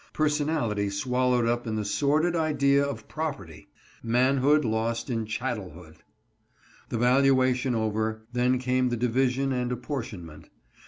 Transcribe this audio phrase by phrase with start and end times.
[0.13, 3.67] Personality swallowed up in the sordid idea of property!
[4.01, 5.97] Manhood lost in chattelhood!
[6.89, 10.45] The valuation over, then came the division and appor tionment.